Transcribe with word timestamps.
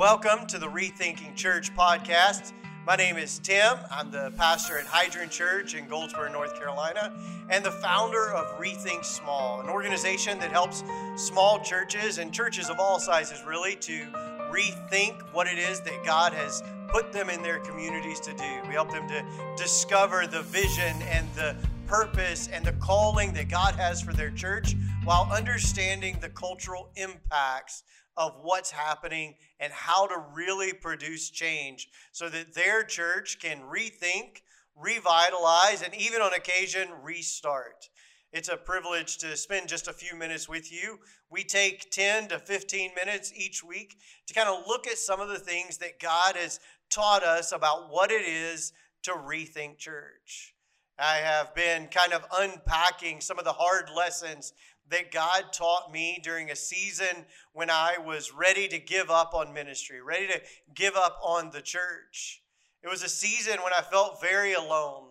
Welcome 0.00 0.46
to 0.46 0.58
the 0.58 0.66
Rethinking 0.66 1.36
Church 1.36 1.74
podcast. 1.74 2.54
My 2.86 2.96
name 2.96 3.18
is 3.18 3.38
Tim. 3.38 3.76
I'm 3.90 4.10
the 4.10 4.32
pastor 4.34 4.78
at 4.78 4.86
Hydrant 4.86 5.30
Church 5.30 5.74
in 5.74 5.86
Goldsboro, 5.88 6.32
North 6.32 6.58
Carolina, 6.58 7.12
and 7.50 7.62
the 7.62 7.70
founder 7.70 8.32
of 8.32 8.58
Rethink 8.58 9.04
Small, 9.04 9.60
an 9.60 9.68
organization 9.68 10.38
that 10.38 10.52
helps 10.52 10.84
small 11.16 11.60
churches 11.60 12.16
and 12.16 12.32
churches 12.32 12.70
of 12.70 12.80
all 12.80 12.98
sizes 12.98 13.44
really 13.46 13.76
to 13.76 14.06
rethink 14.50 15.20
what 15.34 15.46
it 15.46 15.58
is 15.58 15.82
that 15.82 16.02
God 16.02 16.32
has 16.32 16.62
put 16.88 17.12
them 17.12 17.28
in 17.28 17.42
their 17.42 17.58
communities 17.58 18.20
to 18.20 18.32
do. 18.32 18.68
We 18.68 18.72
help 18.72 18.90
them 18.90 19.06
to 19.06 19.22
discover 19.58 20.26
the 20.26 20.40
vision 20.40 20.96
and 21.10 21.28
the 21.34 21.54
purpose 21.86 22.48
and 22.50 22.64
the 22.64 22.72
calling 22.72 23.34
that 23.34 23.50
God 23.50 23.74
has 23.74 24.00
for 24.00 24.14
their 24.14 24.30
church 24.30 24.76
while 25.04 25.30
understanding 25.30 26.16
the 26.22 26.30
cultural 26.30 26.88
impacts 26.96 27.82
of 28.20 28.34
what's 28.42 28.70
happening 28.70 29.34
and 29.58 29.72
how 29.72 30.06
to 30.06 30.22
really 30.34 30.74
produce 30.74 31.30
change 31.30 31.88
so 32.12 32.28
that 32.28 32.52
their 32.54 32.84
church 32.84 33.38
can 33.40 33.62
rethink, 33.62 34.42
revitalize, 34.76 35.80
and 35.82 35.94
even 35.94 36.20
on 36.20 36.34
occasion 36.34 36.88
restart. 37.02 37.88
It's 38.30 38.50
a 38.50 38.58
privilege 38.58 39.16
to 39.18 39.38
spend 39.38 39.68
just 39.68 39.88
a 39.88 39.94
few 39.94 40.14
minutes 40.14 40.50
with 40.50 40.70
you. 40.70 40.98
We 41.30 41.44
take 41.44 41.90
10 41.90 42.28
to 42.28 42.38
15 42.38 42.90
minutes 42.94 43.32
each 43.34 43.64
week 43.64 43.96
to 44.26 44.34
kind 44.34 44.50
of 44.50 44.66
look 44.68 44.86
at 44.86 44.98
some 44.98 45.20
of 45.20 45.30
the 45.30 45.38
things 45.38 45.78
that 45.78 45.98
God 45.98 46.36
has 46.36 46.60
taught 46.90 47.24
us 47.24 47.52
about 47.52 47.90
what 47.90 48.10
it 48.10 48.22
is 48.22 48.74
to 49.04 49.12
rethink 49.12 49.78
church. 49.78 50.54
I 50.98 51.16
have 51.16 51.54
been 51.54 51.86
kind 51.86 52.12
of 52.12 52.26
unpacking 52.30 53.22
some 53.22 53.38
of 53.38 53.46
the 53.46 53.54
hard 53.54 53.88
lessons 53.96 54.52
that 54.90 55.12
God 55.12 55.52
taught 55.52 55.92
me 55.92 56.20
during 56.22 56.50
a 56.50 56.56
season 56.56 57.24
when 57.52 57.70
I 57.70 57.96
was 58.04 58.32
ready 58.32 58.68
to 58.68 58.78
give 58.78 59.10
up 59.10 59.34
on 59.34 59.52
ministry, 59.52 60.00
ready 60.02 60.26
to 60.26 60.40
give 60.74 60.96
up 60.96 61.18
on 61.22 61.50
the 61.50 61.62
church. 61.62 62.42
It 62.82 62.88
was 62.88 63.02
a 63.02 63.08
season 63.08 63.58
when 63.62 63.72
I 63.72 63.82
felt 63.82 64.20
very 64.20 64.54
alone. 64.54 65.08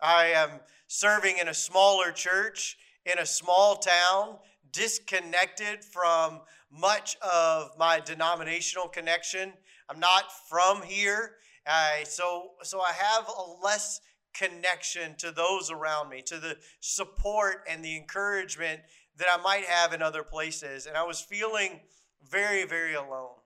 I 0.00 0.26
am 0.26 0.60
serving 0.88 1.38
in 1.38 1.48
a 1.48 1.54
smaller 1.54 2.12
church 2.12 2.76
in 3.06 3.18
a 3.18 3.26
small 3.26 3.76
town, 3.76 4.36
disconnected 4.72 5.84
from 5.84 6.40
much 6.70 7.16
of 7.20 7.70
my 7.78 8.00
denominational 8.00 8.88
connection. 8.88 9.52
I'm 9.88 10.00
not 10.00 10.24
from 10.48 10.82
here, 10.82 11.36
uh, 11.66 12.04
so 12.04 12.52
so 12.62 12.80
I 12.80 12.92
have 12.92 13.26
a 13.28 13.64
less 13.64 14.00
connection 14.34 15.14
to 15.18 15.30
those 15.30 15.70
around 15.70 16.10
me, 16.10 16.22
to 16.22 16.38
the 16.38 16.56
support 16.80 17.64
and 17.68 17.84
the 17.84 17.96
encouragement 17.96 18.80
that 19.16 19.28
I 19.32 19.40
might 19.40 19.64
have 19.64 19.92
in 19.92 20.02
other 20.02 20.22
places. 20.22 20.86
And 20.86 20.96
I 20.96 21.04
was 21.04 21.20
feeling 21.20 21.80
very, 22.28 22.64
very 22.64 22.94
alone. 22.94 23.36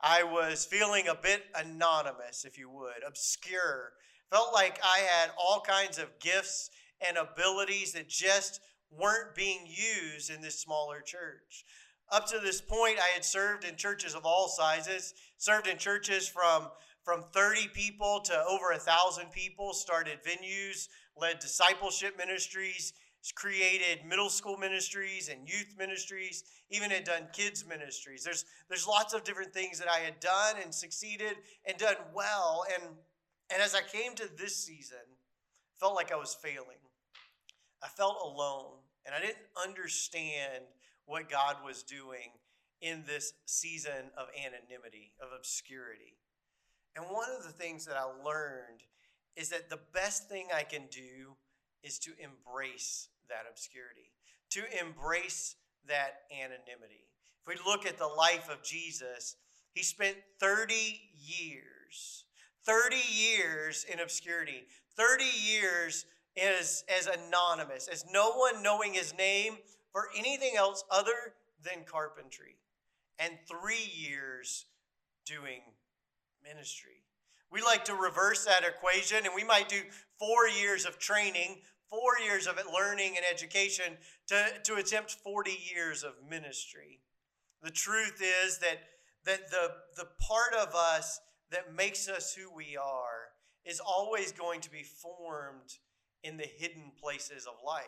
I 0.00 0.22
was 0.22 0.64
feeling 0.64 1.08
a 1.08 1.14
bit 1.14 1.42
anonymous, 1.54 2.44
if 2.44 2.56
you 2.56 2.70
would, 2.70 3.02
obscure. 3.06 3.92
Felt 4.30 4.54
like 4.54 4.80
I 4.82 5.00
had 5.00 5.30
all 5.36 5.60
kinds 5.60 5.98
of 5.98 6.18
gifts 6.20 6.70
and 7.06 7.18
abilities 7.18 7.92
that 7.92 8.08
just 8.08 8.60
weren't 8.90 9.34
being 9.34 9.66
used 9.66 10.30
in 10.30 10.40
this 10.40 10.58
smaller 10.58 11.00
church. 11.00 11.64
Up 12.10 12.26
to 12.28 12.38
this 12.38 12.60
point, 12.60 12.98
I 12.98 13.12
had 13.14 13.24
served 13.24 13.64
in 13.64 13.76
churches 13.76 14.14
of 14.14 14.24
all 14.24 14.48
sizes, 14.48 15.14
served 15.36 15.66
in 15.66 15.78
churches 15.78 16.26
from, 16.26 16.68
from 17.04 17.24
30 17.32 17.68
people 17.68 18.20
to 18.24 18.44
over 18.48 18.72
a 18.72 18.78
thousand 18.78 19.30
people, 19.30 19.72
started 19.72 20.18
venues, 20.22 20.88
led 21.16 21.38
discipleship 21.38 22.16
ministries, 22.16 22.92
created 23.34 24.04
middle 24.06 24.30
school 24.30 24.56
ministries 24.56 25.28
and 25.28 25.48
youth 25.48 25.74
ministries, 25.78 26.44
even 26.70 26.90
had 26.90 27.04
done 27.04 27.28
kids 27.32 27.64
ministries. 27.66 28.24
There's 28.24 28.44
there's 28.68 28.86
lots 28.86 29.12
of 29.12 29.24
different 29.24 29.52
things 29.52 29.78
that 29.78 29.88
I 29.88 29.98
had 29.98 30.20
done 30.20 30.56
and 30.62 30.74
succeeded 30.74 31.36
and 31.66 31.76
done 31.76 31.96
well. 32.14 32.64
And 32.74 32.94
and 33.52 33.62
as 33.62 33.74
I 33.74 33.82
came 33.82 34.14
to 34.16 34.28
this 34.38 34.56
season, 34.56 34.98
felt 35.78 35.94
like 35.94 36.12
I 36.12 36.16
was 36.16 36.34
failing. 36.34 36.78
I 37.82 37.88
felt 37.88 38.18
alone 38.22 38.76
and 39.04 39.14
I 39.14 39.20
didn't 39.20 39.38
understand 39.66 40.64
what 41.06 41.28
God 41.28 41.56
was 41.64 41.82
doing 41.82 42.32
in 42.80 43.04
this 43.06 43.32
season 43.46 44.12
of 44.16 44.28
anonymity, 44.38 45.12
of 45.20 45.28
obscurity. 45.36 46.16
And 46.96 47.04
one 47.06 47.28
of 47.36 47.44
the 47.44 47.52
things 47.52 47.86
that 47.86 47.96
I 47.96 48.04
learned 48.04 48.82
is 49.36 49.48
that 49.50 49.70
the 49.70 49.80
best 49.94 50.28
thing 50.28 50.48
I 50.54 50.62
can 50.62 50.82
do 50.90 51.36
is 51.82 51.98
to 52.00 52.10
embrace 52.22 53.08
that 53.28 53.44
obscurity, 53.50 54.12
to 54.50 54.62
embrace 54.80 55.56
that 55.86 56.22
anonymity. 56.32 57.06
If 57.40 57.46
we 57.46 57.70
look 57.70 57.86
at 57.86 57.98
the 57.98 58.06
life 58.06 58.50
of 58.50 58.62
Jesus, 58.62 59.36
he 59.72 59.82
spent 59.82 60.16
30 60.40 60.74
years, 61.14 62.24
30 62.66 62.96
years 62.96 63.86
in 63.90 64.00
obscurity, 64.00 64.64
30 64.96 65.24
years 65.24 66.06
as, 66.36 66.84
as 66.88 67.06
anonymous, 67.06 67.88
as 67.88 68.04
no 68.12 68.32
one 68.32 68.62
knowing 68.62 68.94
his 68.94 69.14
name 69.16 69.58
for 69.92 70.08
anything 70.16 70.54
else 70.56 70.84
other 70.90 71.34
than 71.62 71.84
carpentry, 71.84 72.56
and 73.18 73.32
three 73.48 73.90
years 73.94 74.66
doing 75.24 75.60
ministry. 76.42 77.04
We 77.50 77.62
like 77.62 77.84
to 77.86 77.94
reverse 77.94 78.44
that 78.44 78.64
equation, 78.64 79.24
and 79.24 79.34
we 79.34 79.44
might 79.44 79.68
do 79.68 79.80
four 80.18 80.48
years 80.48 80.84
of 80.84 80.98
training, 80.98 81.58
four 81.88 82.18
years 82.24 82.46
of 82.46 82.56
learning 82.72 83.16
and 83.16 83.26
education 83.28 83.96
to, 84.28 84.46
to 84.64 84.74
attempt 84.76 85.16
40 85.24 85.50
years 85.74 86.04
of 86.04 86.12
ministry. 86.28 87.00
The 87.62 87.70
truth 87.70 88.22
is 88.44 88.58
that, 88.58 88.78
that 89.24 89.50
the, 89.50 89.72
the 89.96 90.08
part 90.20 90.54
of 90.54 90.74
us 90.74 91.20
that 91.50 91.74
makes 91.74 92.08
us 92.08 92.32
who 92.32 92.54
we 92.54 92.76
are 92.76 93.30
is 93.64 93.80
always 93.80 94.32
going 94.32 94.60
to 94.60 94.70
be 94.70 94.84
formed 94.84 95.78
in 96.22 96.36
the 96.36 96.46
hidden 96.46 96.92
places 97.02 97.46
of 97.46 97.54
life. 97.66 97.84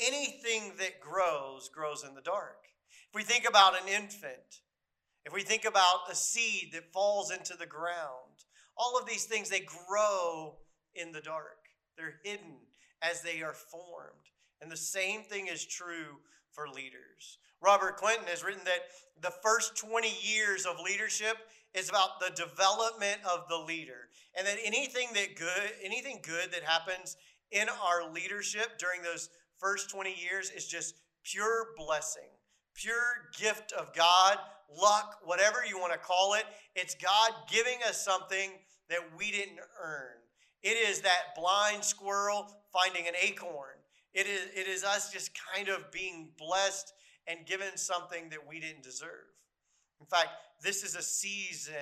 Anything 0.00 0.72
that 0.78 1.00
grows, 1.00 1.68
grows 1.68 2.04
in 2.06 2.14
the 2.14 2.20
dark. 2.20 2.64
If 3.08 3.14
we 3.14 3.22
think 3.22 3.48
about 3.48 3.80
an 3.80 3.88
infant, 3.88 4.62
if 5.24 5.32
we 5.32 5.42
think 5.42 5.64
about 5.64 6.10
a 6.10 6.14
seed 6.14 6.70
that 6.72 6.92
falls 6.92 7.30
into 7.30 7.56
the 7.56 7.66
ground, 7.66 8.44
all 8.76 8.98
of 8.98 9.06
these 9.06 9.24
things, 9.24 9.48
they 9.48 9.60
grow 9.88 10.56
in 10.94 11.12
the 11.12 11.20
dark. 11.20 11.58
They're 11.96 12.20
hidden 12.24 12.56
as 13.02 13.22
they 13.22 13.42
are 13.42 13.54
formed. 13.54 14.30
And 14.60 14.70
the 14.70 14.76
same 14.76 15.22
thing 15.22 15.48
is 15.48 15.64
true 15.64 16.18
for 16.52 16.68
leaders. 16.68 17.38
Robert 17.60 17.96
Clinton 17.96 18.26
has 18.26 18.42
written 18.42 18.64
that 18.64 18.88
the 19.20 19.34
first 19.42 19.76
20 19.76 20.08
years 20.22 20.66
of 20.66 20.80
leadership 20.84 21.36
is 21.74 21.88
about 21.88 22.20
the 22.20 22.30
development 22.34 23.18
of 23.24 23.48
the 23.48 23.56
leader. 23.56 24.08
And 24.36 24.46
that 24.46 24.58
anything 24.64 25.08
that 25.14 25.36
good, 25.36 25.72
anything 25.82 26.20
good 26.22 26.52
that 26.52 26.64
happens 26.64 27.16
in 27.50 27.68
our 27.68 28.10
leadership 28.10 28.78
during 28.78 29.02
those 29.02 29.28
first 29.58 29.90
20 29.90 30.14
years 30.14 30.50
is 30.50 30.66
just 30.66 30.96
pure 31.24 31.68
blessing, 31.76 32.30
pure 32.74 33.30
gift 33.38 33.72
of 33.72 33.94
God, 33.94 34.38
luck, 34.80 35.18
whatever 35.24 35.58
you 35.68 35.78
want 35.78 35.92
to 35.92 35.98
call 35.98 36.34
it. 36.34 36.44
It's 36.74 36.94
God 36.94 37.32
giving 37.50 37.78
us 37.88 38.04
something 38.04 38.50
that 38.88 39.00
we 39.16 39.30
didn't 39.30 39.60
earn. 39.82 40.18
It 40.62 40.76
is 40.88 41.00
that 41.00 41.34
blind 41.36 41.84
squirrel 41.84 42.46
finding 42.72 43.06
an 43.06 43.14
acorn. 43.20 43.76
It 44.14 44.26
is, 44.26 44.48
it 44.54 44.68
is 44.68 44.84
us 44.84 45.10
just 45.12 45.30
kind 45.54 45.68
of 45.68 45.90
being 45.90 46.30
blessed 46.38 46.92
and 47.26 47.46
given 47.46 47.76
something 47.76 48.28
that 48.30 48.46
we 48.46 48.60
didn't 48.60 48.82
deserve. 48.82 49.08
In 50.00 50.06
fact, 50.06 50.28
this 50.62 50.82
is 50.82 50.94
a 50.94 51.02
season 51.02 51.74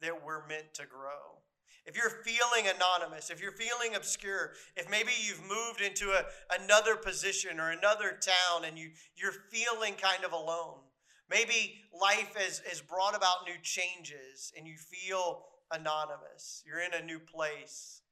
that 0.00 0.24
we're 0.24 0.46
meant 0.46 0.74
to 0.74 0.86
grow. 0.86 1.39
If 1.90 1.96
you're 1.96 2.22
feeling 2.22 2.72
anonymous, 2.72 3.30
if 3.30 3.42
you're 3.42 3.50
feeling 3.50 3.96
obscure, 3.96 4.52
if 4.76 4.88
maybe 4.88 5.10
you've 5.26 5.42
moved 5.42 5.80
into 5.80 6.10
a, 6.10 6.24
another 6.62 6.94
position 6.94 7.58
or 7.58 7.70
another 7.70 8.16
town 8.20 8.64
and 8.64 8.78
you, 8.78 8.90
you're 9.16 9.34
feeling 9.50 9.94
kind 9.94 10.24
of 10.24 10.32
alone, 10.32 10.78
maybe 11.28 11.80
life 11.92 12.32
has, 12.36 12.62
has 12.68 12.80
brought 12.80 13.16
about 13.16 13.38
new 13.44 13.60
changes 13.64 14.52
and 14.56 14.68
you 14.68 14.76
feel 14.76 15.46
anonymous, 15.72 16.62
you're 16.64 16.78
in 16.78 16.94
a 16.94 17.04
new 17.04 17.18
place. 17.18 18.02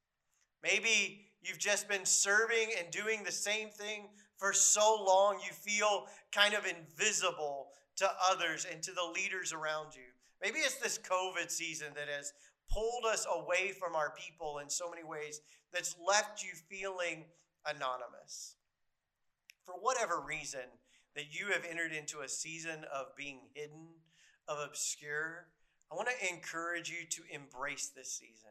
Maybe 0.61 1.27
you've 1.41 1.57
just 1.57 1.87
been 1.87 2.03
serving 2.03 2.71
and 2.77 2.91
doing 2.91 3.23
the 3.23 3.31
same 3.31 3.69
thing 3.69 4.09
for 4.35 4.51
so 4.51 5.01
long, 5.07 5.39
you 5.45 5.53
feel 5.53 6.07
kind 6.33 6.53
of 6.53 6.65
invisible 6.65 7.67
to 7.95 8.09
others 8.29 8.67
and 8.69 8.83
to 8.83 8.91
the 8.91 9.09
leaders 9.15 9.53
around 9.53 9.95
you. 9.95 10.01
Maybe 10.43 10.59
it's 10.59 10.75
this 10.75 10.97
COVID 10.97 11.49
season 11.49 11.87
that 11.95 12.07
has 12.07 12.33
pulled 12.71 13.05
us 13.05 13.25
away 13.31 13.71
from 13.71 13.95
our 13.95 14.13
people 14.13 14.59
in 14.59 14.69
so 14.69 14.89
many 14.89 15.03
ways 15.03 15.41
that's 15.73 15.95
left 16.05 16.43
you 16.43 16.51
feeling 16.69 17.25
anonymous. 17.65 18.55
For 19.65 19.73
whatever 19.73 20.21
reason 20.21 20.61
that 21.15 21.25
you 21.31 21.47
have 21.47 21.65
entered 21.69 21.91
into 21.91 22.21
a 22.21 22.29
season 22.29 22.85
of 22.93 23.15
being 23.17 23.39
hidden, 23.53 23.87
of 24.47 24.57
obscure, 24.59 25.47
I 25.91 25.95
want 25.95 26.09
to 26.09 26.33
encourage 26.33 26.89
you 26.89 27.07
to 27.09 27.21
embrace 27.31 27.91
this 27.95 28.11
season 28.11 28.49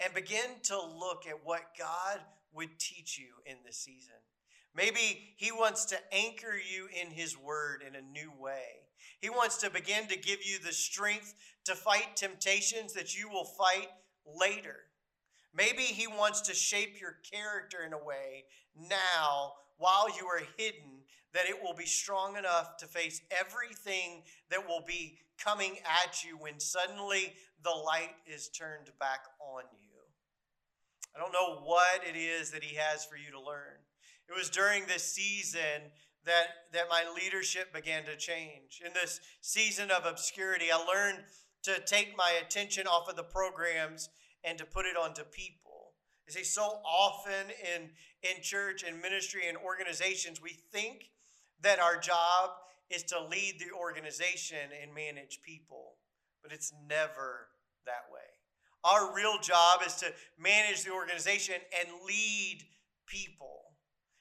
and 0.00 0.14
begin 0.14 0.60
to 0.64 0.76
look 0.80 1.26
at 1.28 1.44
what 1.44 1.62
God 1.78 2.20
would 2.52 2.78
teach 2.78 3.18
you 3.18 3.28
in 3.46 3.56
this 3.64 3.78
season. 3.78 4.14
Maybe 4.74 5.34
He 5.36 5.50
wants 5.50 5.84
to 5.86 5.96
anchor 6.12 6.54
you 6.56 6.88
in 7.00 7.10
His 7.10 7.36
Word 7.36 7.82
in 7.86 7.94
a 7.94 8.02
new 8.02 8.32
way. 8.38 8.87
He 9.20 9.30
wants 9.30 9.56
to 9.58 9.70
begin 9.70 10.06
to 10.08 10.16
give 10.18 10.44
you 10.44 10.58
the 10.58 10.72
strength 10.72 11.34
to 11.64 11.74
fight 11.74 12.16
temptations 12.16 12.92
that 12.94 13.16
you 13.16 13.28
will 13.28 13.44
fight 13.44 13.88
later. 14.26 14.76
Maybe 15.54 15.82
He 15.82 16.06
wants 16.06 16.40
to 16.42 16.54
shape 16.54 17.00
your 17.00 17.16
character 17.32 17.78
in 17.86 17.92
a 17.92 18.04
way 18.04 18.44
now 18.76 19.52
while 19.76 20.08
you 20.08 20.26
are 20.26 20.42
hidden 20.56 21.02
that 21.34 21.48
it 21.48 21.62
will 21.62 21.74
be 21.74 21.86
strong 21.86 22.36
enough 22.36 22.76
to 22.78 22.86
face 22.86 23.20
everything 23.30 24.22
that 24.50 24.66
will 24.66 24.82
be 24.86 25.18
coming 25.42 25.76
at 26.04 26.24
you 26.24 26.36
when 26.36 26.58
suddenly 26.58 27.32
the 27.62 27.70
light 27.70 28.14
is 28.26 28.48
turned 28.48 28.90
back 28.98 29.20
on 29.40 29.62
you. 29.80 29.88
I 31.14 31.20
don't 31.20 31.32
know 31.32 31.60
what 31.64 32.02
it 32.08 32.16
is 32.16 32.50
that 32.50 32.64
He 32.64 32.76
has 32.76 33.04
for 33.04 33.16
you 33.16 33.30
to 33.32 33.40
learn. 33.40 33.78
It 34.28 34.36
was 34.36 34.50
during 34.50 34.86
this 34.86 35.04
season 35.04 35.90
that, 36.28 36.46
that 36.72 36.88
my 36.88 37.04
leadership 37.14 37.72
began 37.72 38.04
to 38.04 38.16
change. 38.16 38.80
In 38.84 38.92
this 38.92 39.20
season 39.40 39.90
of 39.90 40.06
obscurity, 40.06 40.66
I 40.72 40.76
learned 40.84 41.24
to 41.64 41.80
take 41.86 42.16
my 42.16 42.34
attention 42.40 42.86
off 42.86 43.08
of 43.08 43.16
the 43.16 43.22
programs 43.22 44.08
and 44.44 44.56
to 44.58 44.64
put 44.64 44.86
it 44.86 44.96
onto 44.96 45.24
people. 45.24 45.92
You 46.26 46.32
see, 46.32 46.44
so 46.44 46.80
often 46.86 47.50
in, 47.74 47.90
in 48.22 48.42
church 48.42 48.84
and 48.86 49.00
ministry 49.00 49.48
and 49.48 49.56
organizations, 49.56 50.42
we 50.42 50.50
think 50.72 51.10
that 51.62 51.80
our 51.80 51.98
job 51.98 52.50
is 52.90 53.02
to 53.04 53.20
lead 53.20 53.56
the 53.58 53.74
organization 53.76 54.58
and 54.82 54.94
manage 54.94 55.40
people, 55.42 55.94
but 56.42 56.52
it's 56.52 56.72
never 56.88 57.48
that 57.86 58.12
way. 58.12 58.20
Our 58.84 59.14
real 59.14 59.38
job 59.40 59.80
is 59.86 59.94
to 59.96 60.12
manage 60.38 60.84
the 60.84 60.92
organization 60.92 61.56
and 61.80 61.88
lead 62.06 62.60
people. 63.06 63.62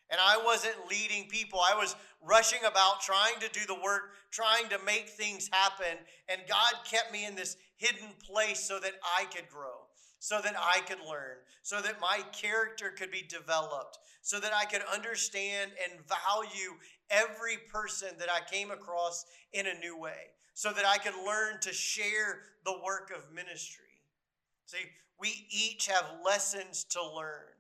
And 0.09 0.19
I 0.21 0.41
wasn't 0.43 0.75
leading 0.89 1.27
people. 1.27 1.59
I 1.59 1.75
was 1.75 1.95
rushing 2.21 2.59
about 2.65 3.01
trying 3.01 3.39
to 3.39 3.49
do 3.49 3.65
the 3.67 3.79
work, 3.81 4.11
trying 4.31 4.69
to 4.69 4.79
make 4.85 5.09
things 5.09 5.49
happen. 5.51 5.97
And 6.29 6.41
God 6.47 6.73
kept 6.89 7.11
me 7.11 7.25
in 7.25 7.35
this 7.35 7.57
hidden 7.75 8.09
place 8.23 8.63
so 8.63 8.79
that 8.79 8.93
I 9.17 9.25
could 9.25 9.49
grow, 9.49 9.87
so 10.19 10.39
that 10.41 10.55
I 10.57 10.79
could 10.81 10.99
learn, 11.07 11.37
so 11.61 11.81
that 11.81 11.99
my 11.99 12.21
character 12.31 12.93
could 12.97 13.11
be 13.11 13.23
developed, 13.27 13.99
so 14.21 14.39
that 14.39 14.53
I 14.53 14.65
could 14.65 14.81
understand 14.93 15.71
and 15.83 16.01
value 16.07 16.77
every 17.09 17.57
person 17.71 18.09
that 18.19 18.29
I 18.31 18.39
came 18.49 18.71
across 18.71 19.25
in 19.53 19.67
a 19.67 19.79
new 19.79 19.97
way, 19.97 20.31
so 20.53 20.71
that 20.71 20.85
I 20.85 20.97
could 20.97 21.15
learn 21.25 21.59
to 21.61 21.73
share 21.73 22.39
the 22.65 22.79
work 22.83 23.11
of 23.15 23.33
ministry. 23.33 23.83
See, 24.65 24.85
we 25.19 25.47
each 25.49 25.87
have 25.87 26.05
lessons 26.25 26.83
to 26.91 27.03
learn 27.03 27.56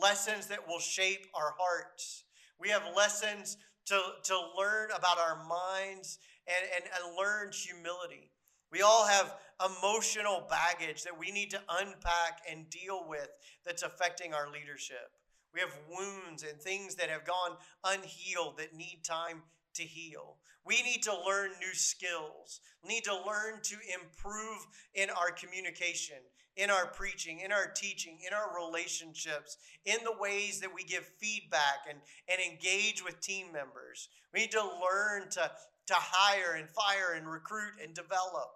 lessons 0.00 0.46
that 0.48 0.66
will 0.66 0.78
shape 0.78 1.26
our 1.34 1.54
hearts. 1.58 2.24
We 2.58 2.68
have 2.70 2.82
lessons 2.96 3.56
to, 3.86 4.00
to 4.24 4.40
learn 4.56 4.90
about 4.96 5.18
our 5.18 5.44
minds 5.44 6.18
and, 6.46 6.70
and, 6.76 6.84
and 6.84 7.16
learn 7.16 7.50
humility. 7.52 8.30
We 8.70 8.82
all 8.82 9.06
have 9.06 9.34
emotional 9.64 10.46
baggage 10.48 11.04
that 11.04 11.18
we 11.18 11.30
need 11.30 11.50
to 11.50 11.60
unpack 11.68 12.40
and 12.50 12.70
deal 12.70 13.04
with 13.06 13.28
that's 13.66 13.82
affecting 13.82 14.32
our 14.32 14.50
leadership. 14.50 15.10
We 15.52 15.60
have 15.60 15.76
wounds 15.90 16.42
and 16.42 16.58
things 16.58 16.94
that 16.94 17.10
have 17.10 17.26
gone 17.26 17.56
unhealed 17.84 18.56
that 18.58 18.74
need 18.74 19.02
time 19.04 19.42
to 19.74 19.82
heal. 19.82 20.36
We 20.64 20.82
need 20.82 21.02
to 21.02 21.12
learn 21.26 21.50
new 21.60 21.74
skills. 21.74 22.60
We 22.82 22.94
need 22.94 23.04
to 23.04 23.14
learn 23.14 23.60
to 23.62 23.76
improve 23.92 24.66
in 24.94 25.10
our 25.10 25.30
communication 25.30 26.16
in 26.56 26.70
our 26.70 26.86
preaching, 26.86 27.40
in 27.40 27.52
our 27.52 27.66
teaching, 27.74 28.18
in 28.26 28.34
our 28.34 28.54
relationships, 28.54 29.56
in 29.84 29.98
the 30.04 30.14
ways 30.18 30.60
that 30.60 30.74
we 30.74 30.84
give 30.84 31.04
feedback 31.18 31.86
and, 31.88 31.98
and 32.28 32.40
engage 32.40 33.02
with 33.04 33.20
team 33.20 33.46
members. 33.52 34.08
We 34.34 34.40
need 34.40 34.52
to 34.52 34.62
learn 34.62 35.30
to, 35.30 35.50
to 35.86 35.94
hire 35.94 36.54
and 36.56 36.68
fire 36.68 37.14
and 37.16 37.26
recruit 37.26 37.72
and 37.82 37.94
develop. 37.94 38.50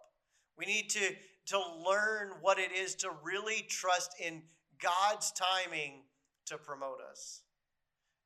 We 0.58 0.66
need 0.66 0.90
to, 0.90 1.14
to 1.46 1.58
learn 1.58 2.32
what 2.40 2.58
it 2.58 2.72
is 2.72 2.94
to 2.96 3.10
really 3.22 3.64
trust 3.69 4.12
in 4.20 4.42
God's 4.81 5.32
timing 5.32 6.02
to 6.46 6.58
promote 6.58 6.99
us. 7.10 7.42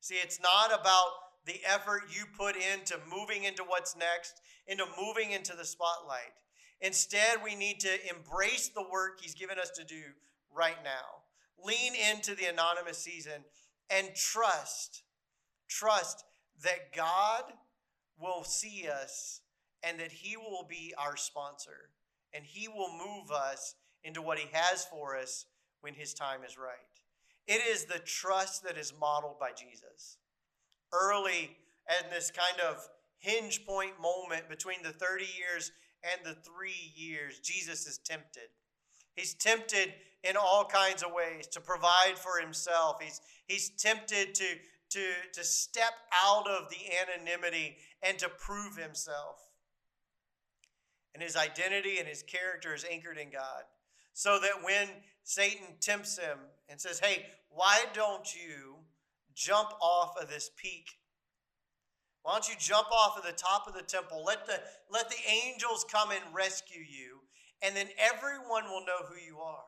See, 0.01 0.17
it's 0.17 0.41
not 0.41 0.69
about 0.69 1.07
the 1.47 1.61
effort 1.67 2.03
you 2.11 2.25
put 2.37 2.57
into 2.57 2.99
moving 3.09 3.45
into 3.45 3.63
what's 3.63 3.97
next, 3.97 4.41
into 4.67 4.85
moving 5.01 5.31
into 5.33 5.57
the 5.57 5.65
spotlight. 5.65 6.33
Instead, 6.81 7.39
we 7.45 7.55
need 7.55 7.81
to 7.81 8.09
embrace 8.09 8.69
the 8.69 8.85
work 8.91 9.21
He's 9.21 9.35
given 9.35 9.59
us 9.59 9.71
to 9.71 9.85
do 9.85 10.03
right 10.55 10.83
now. 10.83 11.23
Lean 11.63 11.93
into 11.95 12.35
the 12.35 12.47
anonymous 12.47 12.99
season 12.99 13.45
and 13.91 14.15
trust, 14.15 15.03
trust 15.69 16.25
that 16.63 16.95
God 16.95 17.45
will 18.19 18.45
see 18.45 18.87
us 18.89 19.41
and 19.83 19.99
that 20.01 20.13
He 20.13 20.37
will 20.37 20.67
be 20.69 20.95
our 20.97 21.17
sponsor 21.17 21.91
and 22.33 22.45
He 22.45 22.69
will 22.69 22.91
move 22.93 23.31
us 23.31 23.75
into 24.05 24.23
what 24.23 24.39
He 24.39 24.49
has 24.53 24.85
for 24.87 25.19
us 25.19 25.47
when 25.81 25.95
His 25.95 26.15
time 26.15 26.41
is 26.47 26.57
right. 26.57 26.77
It 27.47 27.61
is 27.67 27.85
the 27.85 27.99
trust 27.99 28.65
that 28.65 28.79
is 28.79 28.95
modeled 28.99 29.39
by 29.39 29.51
Jesus. 29.53 30.19
Early 30.93 31.57
in 31.89 32.11
this 32.11 32.31
kind 32.31 32.61
of 32.61 32.89
hinge 33.19 33.67
point 33.67 34.01
moment 34.01 34.49
between 34.49 34.83
the 34.83 34.93
30 34.93 35.25
years 35.25 35.73
and 36.03 36.25
the 36.25 36.41
three 36.41 36.93
years, 36.95 37.39
Jesus 37.41 37.87
is 37.87 37.99
tempted. 37.99 38.49
He's 39.15 39.35
tempted 39.35 39.93
in 40.23 40.37
all 40.37 40.65
kinds 40.65 41.03
of 41.03 41.13
ways 41.13 41.47
to 41.49 41.61
provide 41.61 42.17
for 42.17 42.41
himself. 42.41 42.97
He's, 43.03 43.21
he's 43.47 43.71
tempted 43.71 44.35
to, 44.35 44.45
to, 44.91 45.01
to 45.33 45.45
step 45.45 45.93
out 46.25 46.49
of 46.49 46.69
the 46.71 46.77
anonymity 47.01 47.77
and 48.03 48.19
to 48.19 48.29
prove 48.29 48.77
himself. 48.77 49.49
And 51.15 51.23
his 51.23 51.37
identity 51.37 51.99
and 51.99 52.07
his 52.07 52.23
character 52.23 52.75
is 52.75 52.85
anchored 52.91 53.19
in 53.19 53.31
God. 53.31 53.65
So 54.13 54.39
that 54.41 54.65
when 54.65 54.89
Satan 55.23 55.67
tempts 55.81 56.19
him 56.19 56.39
and 56.69 56.81
says, 56.81 57.01
Hey, 57.01 57.27
why 57.49 57.85
don't 57.95 58.35
you 58.35 58.77
jump 59.35 59.71
off 59.81 60.15
of 60.21 60.29
this 60.29 60.51
peak 60.57 60.89
why 62.23 62.33
don't 62.33 62.49
you 62.49 62.55
jump 62.59 62.89
off 62.93 63.17
of 63.17 63.25
the 63.25 63.33
top 63.33 63.67
of 63.67 63.75
the 63.75 63.83
temple? 63.83 64.23
Let 64.25 64.47
the, 64.47 64.61
let 64.91 65.09
the 65.09 65.17
angels 65.29 65.87
come 65.91 66.11
and 66.11 66.35
rescue 66.35 66.83
you, 66.83 67.21
and 67.63 67.75
then 67.75 67.89
everyone 67.99 68.65
will 68.65 68.85
know 68.85 69.07
who 69.09 69.17
you 69.17 69.39
are. 69.39 69.65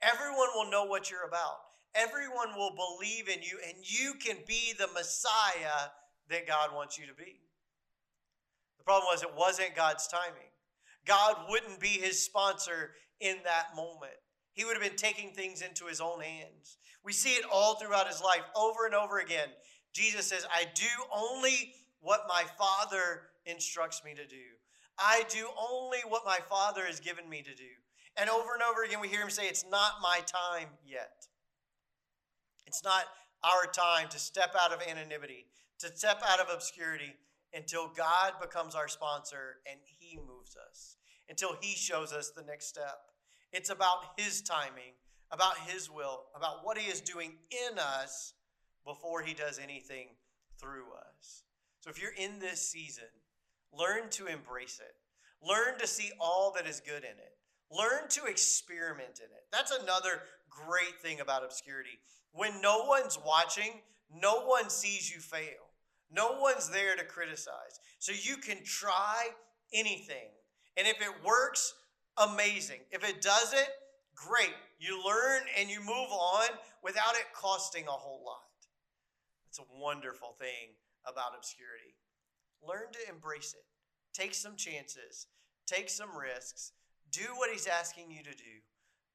Everyone 0.00 0.48
will 0.54 0.70
know 0.70 0.84
what 0.84 1.10
you're 1.10 1.26
about. 1.26 1.56
Everyone 1.94 2.54
will 2.56 2.74
believe 2.76 3.28
in 3.28 3.42
you, 3.42 3.58
and 3.66 3.76
you 3.82 4.14
can 4.14 4.36
be 4.46 4.72
the 4.78 4.88
Messiah 4.94 5.90
that 6.30 6.46
God 6.46 6.70
wants 6.74 6.98
you 6.98 7.06
to 7.06 7.14
be. 7.14 7.40
The 8.78 8.84
problem 8.84 9.08
was 9.10 9.22
it 9.22 9.34
wasn't 9.36 9.74
God's 9.74 10.06
timing. 10.06 10.50
God 11.04 11.36
wouldn't 11.48 11.80
be 11.80 11.88
his 11.88 12.22
sponsor 12.22 12.92
in 13.20 13.36
that 13.44 13.74
moment. 13.74 14.12
He 14.52 14.64
would 14.64 14.74
have 14.74 14.82
been 14.82 14.96
taking 14.96 15.32
things 15.32 15.62
into 15.62 15.86
his 15.86 16.00
own 16.00 16.20
hands. 16.20 16.76
We 17.04 17.12
see 17.12 17.30
it 17.30 17.44
all 17.50 17.76
throughout 17.76 18.08
his 18.08 18.20
life, 18.20 18.42
over 18.54 18.86
and 18.86 18.94
over 18.94 19.18
again. 19.18 19.48
Jesus 19.92 20.26
says, 20.26 20.46
I 20.52 20.64
do 20.74 20.86
only 21.12 21.72
what 22.00 22.26
my 22.28 22.44
Father 22.56 23.22
instructs 23.46 24.02
me 24.04 24.14
to 24.14 24.26
do. 24.26 24.36
I 24.98 25.24
do 25.28 25.48
only 25.70 25.98
what 26.08 26.22
my 26.24 26.38
Father 26.48 26.84
has 26.84 27.00
given 27.00 27.28
me 27.28 27.42
to 27.42 27.54
do. 27.54 27.70
And 28.16 28.28
over 28.28 28.54
and 28.54 28.62
over 28.62 28.82
again, 28.82 29.00
we 29.00 29.08
hear 29.08 29.22
him 29.22 29.30
say, 29.30 29.46
It's 29.46 29.64
not 29.70 29.94
my 30.02 30.20
time 30.26 30.68
yet. 30.84 31.26
It's 32.66 32.82
not 32.82 33.04
our 33.44 33.70
time 33.72 34.08
to 34.10 34.18
step 34.18 34.54
out 34.60 34.72
of 34.72 34.82
anonymity, 34.82 35.46
to 35.78 35.96
step 35.96 36.20
out 36.28 36.40
of 36.40 36.52
obscurity 36.52 37.14
until 37.54 37.88
God 37.88 38.34
becomes 38.40 38.74
our 38.74 38.88
sponsor 38.88 39.56
and 39.70 39.78
he 39.84 40.16
moves 40.16 40.56
us, 40.68 40.96
until 41.28 41.56
he 41.60 41.74
shows 41.74 42.12
us 42.12 42.30
the 42.30 42.42
next 42.42 42.66
step. 42.66 42.98
It's 43.52 43.70
about 43.70 44.18
his 44.18 44.42
timing, 44.42 44.92
about 45.30 45.56
his 45.58 45.90
will, 45.90 46.24
about 46.36 46.64
what 46.64 46.76
he 46.76 46.90
is 46.90 47.00
doing 47.00 47.34
in 47.70 47.78
us 47.78 48.34
before 48.84 49.22
he 49.22 49.32
does 49.32 49.58
anything 49.58 50.08
through 50.60 50.86
us. 51.16 51.44
So 51.80 51.90
if 51.90 52.00
you're 52.00 52.14
in 52.16 52.38
this 52.38 52.60
season, 52.60 53.04
learn 53.72 54.10
to 54.10 54.26
embrace 54.26 54.80
it. 54.80 54.94
Learn 55.46 55.78
to 55.78 55.86
see 55.86 56.10
all 56.20 56.52
that 56.56 56.66
is 56.66 56.80
good 56.80 57.04
in 57.04 57.10
it. 57.10 57.36
Learn 57.70 58.08
to 58.10 58.24
experiment 58.24 59.20
in 59.20 59.26
it. 59.26 59.44
That's 59.52 59.70
another 59.70 60.22
great 60.48 61.00
thing 61.00 61.20
about 61.20 61.44
obscurity. 61.44 61.98
When 62.32 62.60
no 62.60 62.84
one's 62.84 63.18
watching, 63.24 63.82
no 64.12 64.46
one 64.46 64.70
sees 64.70 65.12
you 65.12 65.20
fail. 65.20 65.68
No 66.10 66.40
one's 66.40 66.70
there 66.70 66.96
to 66.96 67.04
criticize. 67.04 67.78
So 67.98 68.12
you 68.12 68.38
can 68.38 68.64
try 68.64 69.28
anything. 69.72 70.30
And 70.76 70.86
if 70.86 71.00
it 71.00 71.24
works, 71.24 71.74
amazing. 72.16 72.80
If 72.90 73.08
it 73.08 73.20
doesn't, 73.20 73.68
great. 74.14 74.54
You 74.78 75.04
learn 75.04 75.42
and 75.58 75.68
you 75.68 75.80
move 75.80 76.10
on 76.10 76.48
without 76.82 77.14
it 77.14 77.26
costing 77.34 77.84
a 77.86 77.92
whole 77.92 78.22
lot. 78.24 78.38
It's 79.48 79.58
a 79.58 79.80
wonderful 79.80 80.34
thing 80.38 80.74
about 81.08 81.36
obscurity. 81.36 81.94
Learn 82.66 82.92
to 82.92 83.08
embrace 83.12 83.54
it. 83.54 83.64
Take 84.12 84.34
some 84.34 84.56
chances, 84.56 85.26
take 85.66 85.88
some 85.88 86.16
risks, 86.16 86.72
do 87.12 87.22
what 87.36 87.50
He's 87.50 87.66
asking 87.66 88.10
you 88.10 88.22
to 88.22 88.30
do. 88.30 88.62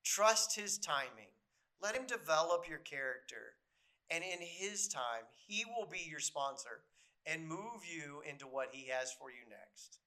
Trust 0.03 0.55
His 0.55 0.77
timing. 0.77 1.31
Let 1.81 1.95
Him 1.95 2.05
develop 2.07 2.67
your 2.69 2.79
character 2.79 3.55
And 4.09 4.23
in 4.23 4.39
His 4.41 4.87
time, 4.87 5.25
He 5.47 5.65
will 5.65 5.87
be 5.89 6.07
your 6.09 6.19
sponsor 6.19 6.83
and 7.25 7.47
move 7.47 7.81
you 7.83 8.21
into 8.29 8.45
what 8.45 8.69
He 8.71 8.89
has 8.89 9.11
for 9.13 9.29
you 9.31 9.49
next. 9.49 9.99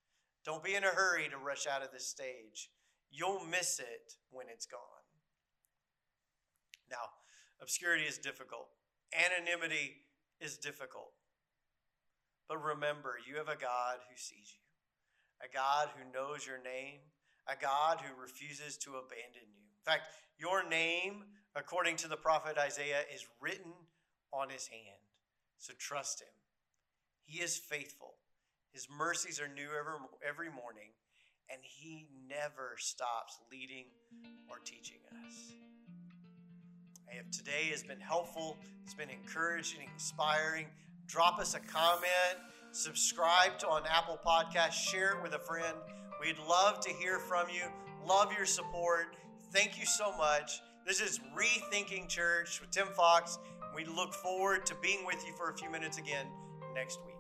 Don't 0.45 0.63
be 0.63 0.75
in 0.75 0.85
a 0.85 0.89
hurry 0.89 1.29
to 1.29 1.39
rush 1.39 1.67
out 1.67 1.83
of 1.83 1.93
this 1.93 2.07
stage. 2.07 2.71
You'll 3.11 3.45
miss 3.45 3.79
it 3.81 4.15
when 4.31 4.47
it's 4.53 4.67
gone. 4.67 4.81
Now, 6.91 7.11
obscurity 7.61 8.05
is 8.05 8.19
difficult, 8.19 8.69
anonymity 9.13 10.03
is 10.41 10.57
difficult. 10.57 11.13
But 12.49 12.63
remember, 12.63 13.15
you 13.27 13.37
have 13.37 13.49
a 13.49 13.61
God 13.61 13.99
who 14.09 14.17
sees 14.17 14.55
you, 14.55 14.63
a 15.43 15.53
God 15.53 15.89
who 15.97 16.13
knows 16.13 16.47
your 16.47 16.63
name, 16.63 17.01
a 17.49 17.61
God 17.61 18.01
who 18.01 18.21
refuses 18.21 18.77
to 18.79 18.91
abandon 18.91 19.49
you. 19.55 19.63
In 19.63 19.85
fact, 19.85 20.03
your 20.39 20.69
name, 20.69 21.25
according 21.55 21.97
to 21.97 22.09
the 22.09 22.17
prophet 22.17 22.59
Isaiah, 22.59 23.03
is 23.13 23.27
written 23.41 23.73
on 24.33 24.49
his 24.49 24.67
hand. 24.67 25.03
So 25.59 25.73
trust 25.79 26.21
him. 26.21 26.29
He 27.25 27.41
is 27.41 27.57
faithful. 27.57 28.15
His 28.73 28.89
mercies 28.91 29.41
are 29.41 29.49
new 29.49 29.69
every, 29.79 29.95
every 30.27 30.51
morning, 30.51 30.91
and 31.51 31.61
he 31.63 32.07
never 32.29 32.77
stops 32.79 33.39
leading 33.51 33.87
or 34.49 34.59
teaching 34.65 34.99
us. 35.25 35.53
If 37.09 37.31
today 37.31 37.71
has 37.71 37.83
been 37.83 38.01
helpful, 38.01 38.57
it's 38.85 38.95
been 38.95 39.09
encouraging, 39.11 39.89
inspiring, 39.95 40.67
drop 41.07 41.39
us 41.39 41.55
a 41.55 41.61
comment, 41.61 42.39
subscribe 42.73 43.59
to 43.59 43.69
on 43.69 43.83
Apple 43.89 44.19
Podcast, 44.27 44.73
share 44.73 45.17
it 45.17 45.23
with 45.23 45.35
a 45.35 45.39
friend. 45.39 45.77
We'd 46.21 46.39
love 46.49 46.81
to 46.81 46.91
hear 46.91 47.19
from 47.19 47.47
you. 47.49 47.63
Love 48.07 48.33
your 48.37 48.47
support. 48.47 49.17
Thank 49.53 49.79
you 49.79 49.87
so 49.87 50.17
much. 50.17 50.61
This 50.87 51.01
is 51.01 51.21
Rethinking 51.37 52.09
Church 52.09 52.61
with 52.61 52.71
Tim 52.71 52.89
Fox. 52.89 53.39
We 53.75 53.85
look 53.85 54.15
forward 54.15 54.65
to 54.67 54.75
being 54.83 55.05
with 55.05 55.23
you 55.27 55.35
for 55.37 55.51
a 55.51 55.57
few 55.57 55.71
minutes 55.71 55.99
again 55.99 56.27
next 56.75 56.99
week. 57.05 57.16